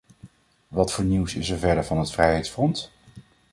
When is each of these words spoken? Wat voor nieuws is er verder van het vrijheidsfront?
Wat 0.67 0.91
voor 0.91 1.03
nieuws 1.03 1.35
is 1.35 1.49
er 1.49 1.57
verder 1.59 1.85
van 1.85 1.99
het 1.99 2.11
vrijheidsfront? 2.11 2.91